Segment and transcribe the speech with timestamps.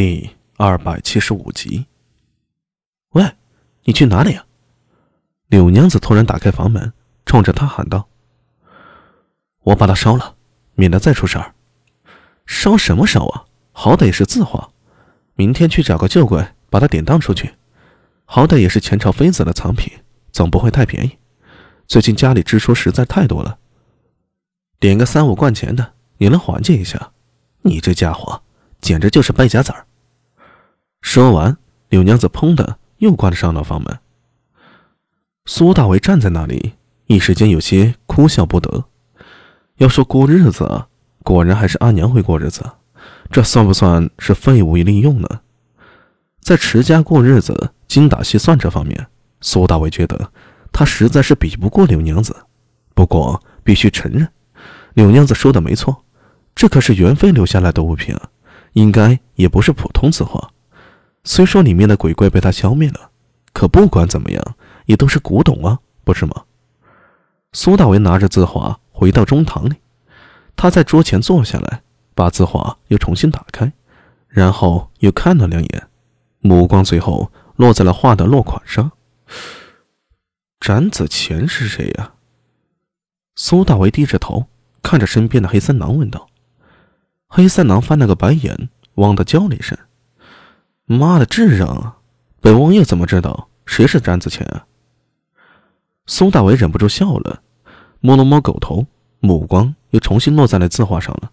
[0.00, 1.86] 第二百七十五集。
[3.14, 3.32] 喂，
[3.82, 4.46] 你去哪里呀？
[5.48, 6.92] 柳娘子突然打开房门，
[7.26, 8.08] 冲着他喊道
[9.64, 10.36] ：“我把它烧了，
[10.76, 11.52] 免得再出事儿。
[12.46, 13.46] 烧什么烧啊？
[13.72, 14.70] 好歹也是字画，
[15.34, 17.54] 明天去找个旧柜把它典当出去。
[18.24, 19.92] 好歹也是前朝妃子的藏品，
[20.30, 21.18] 总不会太便宜。
[21.88, 23.58] 最近家里支出实在太多了，
[24.78, 27.10] 点个三五贯钱的也能缓解一下。
[27.62, 28.40] 你这家伙
[28.80, 29.84] 简直就是败家子儿。”
[31.00, 31.56] 说完，
[31.88, 33.98] 柳娘子砰的又关上了房门。
[35.46, 36.74] 苏大伟站在那里，
[37.06, 38.84] 一时间有些哭笑不得。
[39.76, 40.86] 要说过日子，
[41.22, 42.62] 果然还是阿娘会过日子，
[43.30, 45.40] 这算不算是废物利用呢？
[46.40, 49.06] 在持家过日子、精打细算这方面，
[49.40, 50.32] 苏大伟觉得
[50.72, 52.34] 他实在是比不过柳娘子。
[52.94, 54.28] 不过必须承认，
[54.94, 56.04] 柳娘子说的没错，
[56.54, 58.28] 这可是元妃留下来的物品啊，
[58.72, 60.50] 应该也不是普通字画。
[61.28, 63.10] 虽说里面的鬼怪被他消灭了，
[63.52, 64.56] 可不管怎么样。
[64.86, 66.44] 也都是古董啊，不是吗？
[67.52, 69.74] 苏大为拿着字画回到中堂里，
[70.56, 71.82] 他在桌前坐下来，
[72.14, 73.70] 把字画又重新打开，
[74.26, 75.88] 然后又看了两眼，
[76.40, 78.90] 目光最后落在了画的落款上。
[80.58, 82.14] 展子虔是谁呀？
[83.36, 84.46] 苏大为低着头
[84.82, 86.30] 看着身边的黑三郎问道。
[87.26, 89.76] 黑三郎翻了个白眼，汪的叫了一声
[90.96, 91.98] ：“妈的智障啊！
[92.40, 94.66] 本王爷怎么知道谁是詹子虔啊？”
[96.06, 97.42] 苏大伟忍不住笑了，
[98.00, 98.86] 摸了摸狗头，
[99.20, 101.30] 目光又重新落在了字画上了。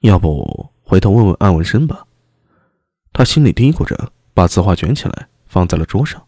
[0.00, 2.06] 要不回头问问安文生吧？
[3.12, 6.24] 他心里嘀咕着，把字画卷起来放在了桌上。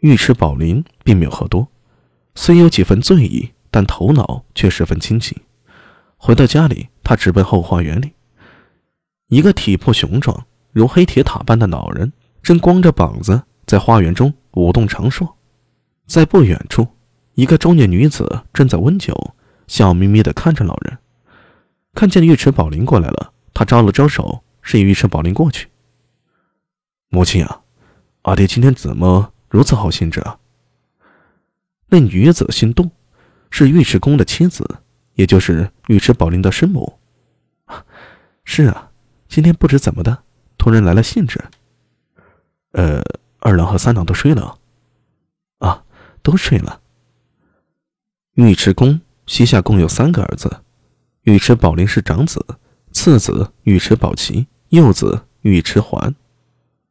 [0.00, 1.68] 尉迟宝林并没有喝多，
[2.34, 5.40] 虽有几分醉意，但头脑却十分清醒。
[6.16, 8.14] 回到家里，他直奔后花园里。
[9.28, 15.36] 一个体魄雄壮、如黑铁塔般的老人，正光着膀子在花园中舞动长硕。
[16.04, 16.86] 在不远处，
[17.34, 19.34] 一个中年女子正在温酒，
[19.68, 20.98] 笑眯眯地看着老人。
[21.94, 25.68] 看见尉迟宝林过来了，他招了招手，示意尉迟宝林过去。
[27.08, 27.60] 母亲啊，
[28.22, 30.36] 阿爹今天怎么如此好兴致啊？
[31.86, 32.90] 那女子姓杜，
[33.48, 34.68] 是尉迟恭的妻子，
[35.14, 36.98] 也就是尉迟宝林的生母。
[38.44, 38.90] 是啊，
[39.28, 40.24] 今天不知怎么的，
[40.64, 41.38] 突然来了兴致。
[42.72, 43.02] 呃，
[43.38, 44.58] 二郎和三郎都睡了。
[45.58, 45.84] 啊
[46.22, 46.80] 都睡了。
[48.36, 50.62] 尉迟恭膝下共有三个儿子，
[51.24, 52.42] 尉迟宝林是长子，
[52.92, 56.14] 次子尉迟宝齐，幼子尉迟桓。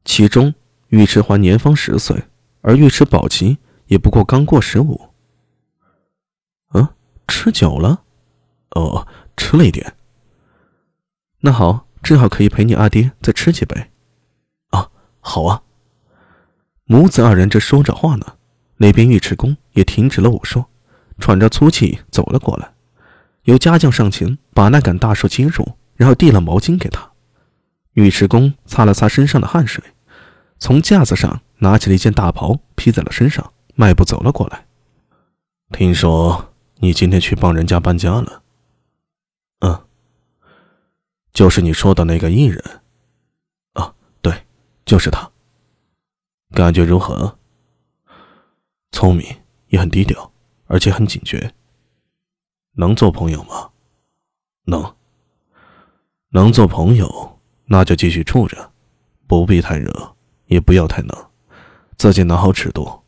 [0.05, 0.53] 其中
[0.89, 2.25] 尉迟桓年方十岁，
[2.61, 3.57] 而尉迟宝齐
[3.87, 5.09] 也不过刚过十五。
[6.75, 6.87] 嗯，
[7.27, 8.03] 吃酒了？
[8.75, 9.95] 哦，吃了一点。
[11.39, 13.89] 那好，正好可以陪你阿爹再吃几杯。
[14.69, 14.91] 啊，
[15.21, 15.63] 好啊。
[16.83, 18.35] 母子二人正说着话呢。
[18.77, 20.69] 那边尉迟恭也停止了武说，
[21.17, 22.73] 喘着粗气走了过来，
[23.43, 27.11] 有家将上前把那杆大树接住，然后递了毛巾给他。
[27.93, 29.81] 尉迟恭擦了擦身上的汗水，
[30.59, 34.65] 从架子上拿起了一件大袍披在了身上，迈步走了过来。
[35.71, 38.41] 听说你今天去帮人家搬家了？
[39.59, 39.79] 嗯，
[41.33, 42.63] 就是你说的那个艺人。
[43.73, 44.45] 啊，对，
[44.85, 45.29] 就是他。
[46.51, 47.37] 感觉如何？
[48.91, 49.25] 聪明，
[49.67, 50.31] 也很低调，
[50.67, 51.51] 而且很警觉。
[52.73, 53.71] 能做朋友吗？
[54.65, 54.95] 能。
[56.29, 58.71] 能做朋友，那就继续处着，
[59.27, 61.29] 不必太热，也不要太冷，
[61.97, 63.01] 自己拿好尺度。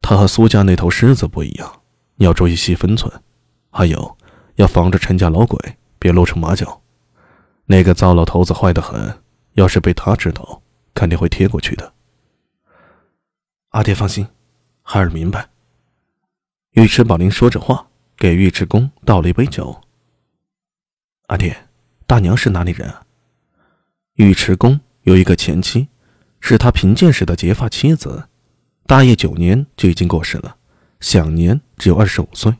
[0.00, 1.82] 他和苏家那头狮子不一样，
[2.16, 3.12] 你要注意细分寸，
[3.70, 4.16] 还有
[4.56, 6.80] 要防着陈家老鬼别露出马脚。
[7.66, 9.18] 那个糟老头子坏得很，
[9.54, 10.62] 要是被他知道，
[10.94, 11.92] 肯定会贴过去的。
[13.70, 14.26] 阿爹放心。
[14.82, 15.48] 孩儿明白。
[16.74, 19.82] 尉迟宝林说着话，给尉迟恭倒了一杯酒。
[21.26, 21.66] 阿爹，
[22.06, 23.02] 大娘是哪里人啊？
[24.14, 25.88] 尉迟恭有一个前妻，
[26.38, 28.28] 是他贫贱时的结发妻子，
[28.86, 30.56] 大业九年就已经过世了，
[31.00, 32.54] 享年只有二十五岁。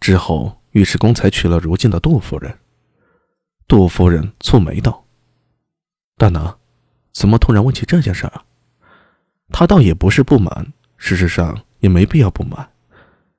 [0.00, 2.58] 之后，尉迟恭才娶了如今的杜夫人。
[3.66, 5.04] 杜夫人蹙眉道
[6.16, 6.58] ：“大娘，
[7.12, 8.42] 怎么突然问起这件事儿？”
[9.50, 10.72] 他倒也不是不满。
[10.96, 12.66] 事实上也没必要不满，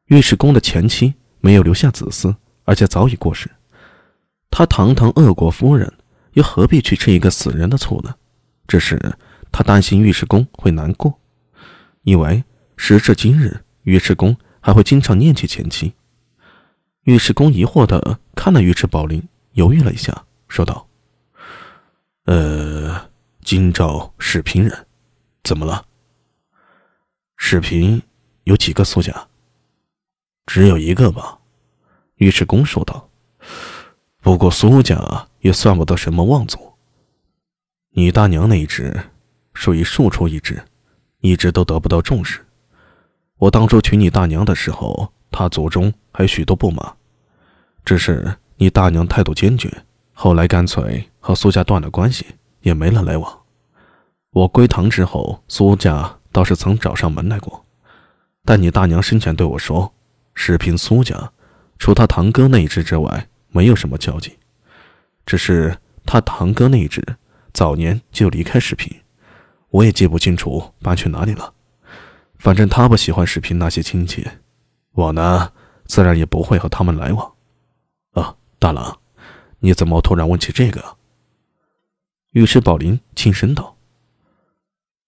[0.10, 3.50] 尉迟恭的前妻没有留下子嗣，而且早已过世。
[4.52, 5.92] 他堂堂鄂国夫人，
[6.34, 8.14] 又何必去吃一个死人的醋呢？
[8.68, 9.18] 只是
[9.52, 11.20] 他担心尉迟恭会难过，
[12.04, 12.44] 因为
[12.78, 15.96] 时至今日，尉迟恭还会经常念起前妻。
[17.06, 20.86] 尉迟恭疑惑地看了尉迟宝林，犹豫了一下，说道
[22.28, 23.10] ：“呃，
[23.42, 24.86] 京兆是平人，
[25.44, 25.86] 怎么了？
[27.38, 28.02] 视频
[28.44, 29.28] 有几个苏家？
[30.46, 31.40] 只有一个吧。
[32.18, 33.10] 尉迟恭说道。
[34.22, 36.74] 不过苏家也算不得什么望族。
[37.92, 38.94] 你大娘那一支，
[39.54, 40.62] 属于庶出一支，
[41.20, 42.46] 一直都得不到重视。
[43.38, 46.98] 我当初娶你大娘的时候，她族中还许多不满，
[47.86, 52.26] 只是你大娘态度坚决，后来干脆和苏家断了关系，
[52.62, 53.42] 也没了来往。
[54.32, 57.66] 我归唐之后，苏家倒是曾找上门来过，
[58.44, 59.94] 但你大娘生前对我说，
[60.34, 61.32] 视频苏家，
[61.78, 63.28] 除他堂哥那一支之外。
[63.52, 64.38] 没有什么交集，
[65.26, 67.02] 只是他堂哥那一支
[67.54, 68.94] 早年就离开视频，
[69.70, 71.54] 我也记不清楚搬去哪里了。
[72.38, 74.28] 反正他不喜欢视频那些亲戚，
[74.92, 75.54] 我呢
[75.86, 77.32] 自然也不会和他们来往。
[78.12, 78.36] 啊，
[78.66, 78.98] 大郎，
[79.60, 80.98] 你怎么突然问起这个？
[82.32, 83.78] 尉迟宝林轻声道：“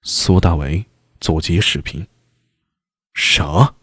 [0.03, 0.85] 苏大为
[1.19, 2.05] 祖籍视频。”
[3.17, 3.73] 啥？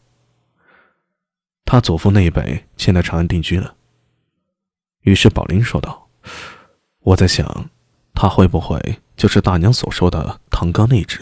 [1.64, 3.74] 他祖父那一辈现在长安定居了。
[5.00, 6.08] 于是宝林说道
[7.02, 7.68] ：“我在想，
[8.14, 11.20] 他会不会就是大娘所说的唐刚那一只？”